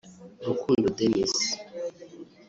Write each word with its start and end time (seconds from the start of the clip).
Rukundo 0.47 0.87
Denis 0.97 1.33